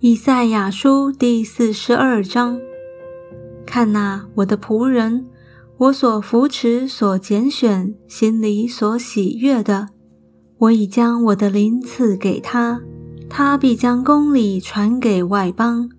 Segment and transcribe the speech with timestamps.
[0.00, 2.60] 以赛亚书第四十二章：
[3.66, 5.26] 看哪，我的仆人，
[5.76, 9.88] 我所扶持、所拣选、心里所喜悦的，
[10.58, 12.80] 我已将我的灵赐给他，
[13.28, 15.90] 他必将公理传给外邦。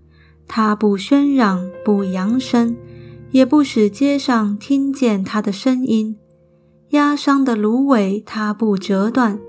[0.47, 2.77] 他不喧嚷，不扬声，
[3.31, 6.15] 也不使街上听见他的声音。
[6.91, 9.39] 压伤的芦苇，他不折断；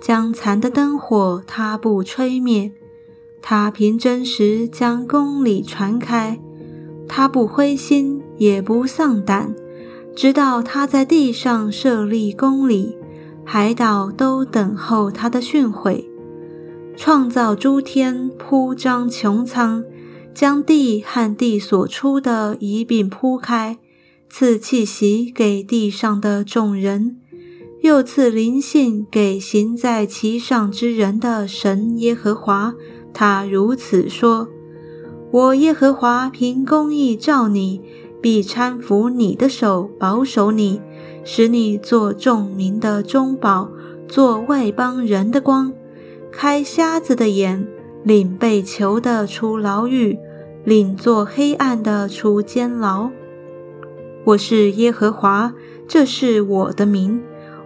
[0.00, 2.72] 将残的灯火，他不吹灭。
[3.42, 6.40] 他凭真实将公理传开，
[7.08, 9.52] 他不灰心也不丧胆，
[10.14, 12.96] 直到他在地上设立公理，
[13.44, 16.04] 海岛都等候他的训诲。
[16.96, 19.84] 创造诸天，铺张穹苍，
[20.32, 23.78] 将地和地所出的一并铺开，
[24.30, 27.16] 赐气息给地上的众人，
[27.82, 32.74] 又赐灵性给行在其上之人的神耶和华。
[33.14, 34.48] 他如此说
[35.30, 37.80] ：“我耶和华凭公义照你，
[38.20, 40.80] 必搀扶你的手，保守你，
[41.24, 43.70] 使你做众民的中宝，
[44.08, 45.72] 做外邦人的光，
[46.30, 47.66] 开瞎子的眼，
[48.02, 50.18] 领被囚的出牢狱，
[50.64, 53.10] 领做黑暗的出监牢。
[54.24, 55.52] 我是耶和华，
[55.88, 57.22] 这是我的名。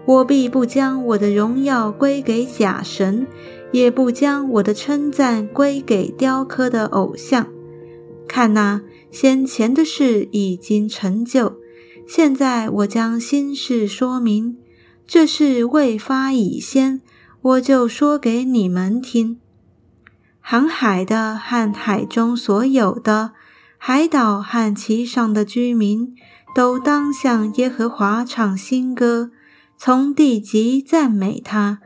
[0.07, 3.27] 我必不将我的荣耀归给假神。”
[3.73, 7.49] 也不将我的称赞归给雕刻的偶像。
[8.27, 11.57] 看哪，先前的事已经成就，
[12.07, 14.57] 现在我将新事说明。
[15.07, 17.03] 这事未发已先，
[17.43, 19.39] 我就说给你们听。
[20.41, 23.33] 航海的和海中所有的
[23.77, 26.15] 海岛和其上的居民，
[26.55, 29.33] 都当向耶和华唱新歌，
[29.79, 31.81] 从地极赞美他。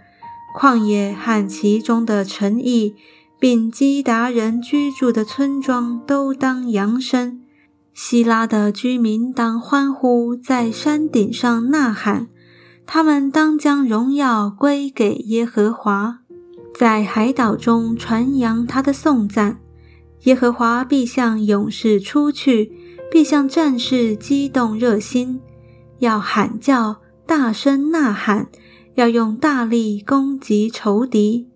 [0.59, 2.95] 旷野和其中的城邑，
[3.39, 7.39] 并基达人居住的村庄，都当扬声；
[7.95, 12.27] 希拉的居民当欢呼，在山顶上呐喊。
[12.85, 16.19] 他们当将荣耀归给耶和华，
[16.77, 19.61] 在海岛中传扬他的颂赞。
[20.25, 22.73] 耶和华必向勇士出去，
[23.09, 25.41] 必向战士激动热心，
[26.01, 26.97] 要喊叫，
[27.31, 28.49] 大声呐喊。
[28.97, 31.49] 要用大力攻击仇敌。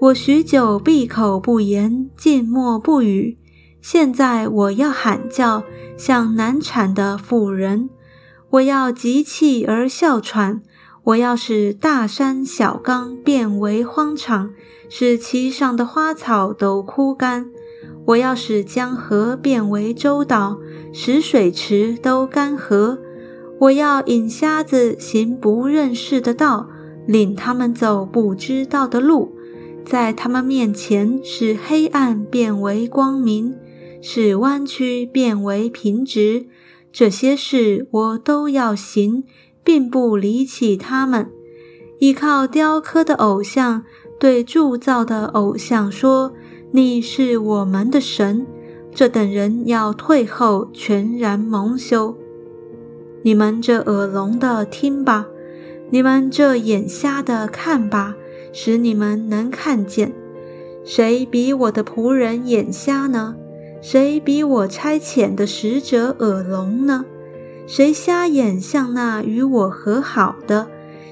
[0.00, 3.38] 我许久闭口不言，静默不语。
[3.80, 5.62] 现在我要喊叫，
[5.96, 7.88] 像难产的妇人；
[8.50, 10.62] 我要急气而哮喘；
[11.04, 14.50] 我要使大山小冈变为荒场，
[14.90, 17.44] 使其上的花草都枯干；
[18.06, 20.58] 我要使江河变为洲岛，
[20.92, 22.98] 使水池都干涸。
[23.60, 26.68] 我要引瞎子行不认识的道，
[27.06, 29.32] 领他们走不知道的路，
[29.84, 33.54] 在他们面前使黑暗变为光明，
[34.00, 36.46] 使弯曲变为平直。
[36.92, 39.24] 这些事我都要行，
[39.64, 41.28] 并不离弃他们。
[41.98, 43.82] 依靠雕刻的偶像，
[44.20, 46.32] 对铸造的偶像说
[46.70, 48.46] ：“你是我们的神。”
[48.94, 52.16] 这等人要退后，全然蒙羞。
[53.22, 55.26] 你们这耳聋的听吧，
[55.90, 58.16] 你们这眼瞎的看吧，
[58.52, 60.12] 使你们能看见。
[60.84, 63.34] 谁比我的仆人眼瞎呢？
[63.80, 67.04] 谁比我差遣的使者耳聋呢？
[67.66, 70.68] 谁瞎眼像那与我和好的？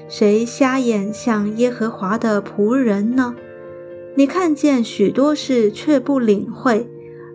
[0.09, 3.35] 谁瞎眼像耶和华的仆人呢？
[4.15, 6.89] 你看见许多事却不领会，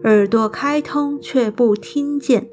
[0.05, 2.49] 耳朵开通却不听见。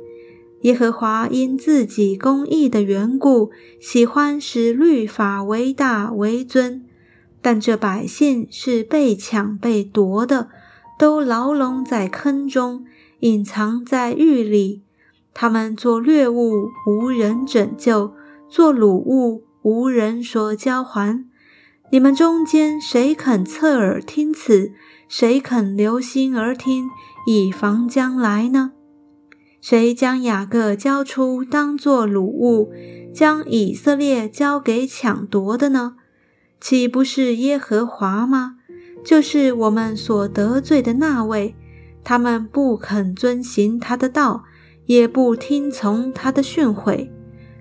[0.61, 6.85] 耶和华因自己公义的缘故，喜欢使律法为大为尊，
[7.41, 10.49] 但这百姓是被抢被夺的，
[10.97, 12.85] 都牢笼在坑中，
[13.21, 14.83] 隐藏在狱里。
[15.33, 18.11] 他们做掠物，无人拯救；
[18.49, 21.25] 做掳物，无人说交还。
[21.91, 24.73] 你们中间谁肯侧耳听此？
[25.07, 26.89] 谁肯留心而听，
[27.25, 28.73] 以防将来呢？
[29.61, 32.71] 谁将雅各交出当作掳物，
[33.13, 35.95] 将以色列交给抢夺的呢？
[36.61, 38.55] 岂不是耶和华吗？
[39.03, 41.55] 就是我们所得罪的那位。
[42.03, 44.43] 他们不肯遵行他的道，
[44.85, 47.09] 也不听从他的训诲，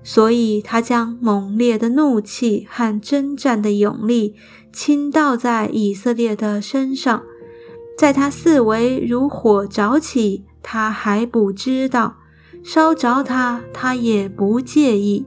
[0.05, 4.37] 所以他将猛烈的怒气和征战的勇力
[4.73, 7.23] 倾倒在以色列的身上，
[7.99, 10.45] 在他四围如火着起。
[10.63, 12.17] 他还不知道，
[12.63, 15.27] 烧着他，他也不介意。